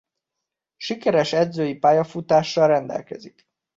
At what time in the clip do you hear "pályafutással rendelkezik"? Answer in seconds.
1.75-3.45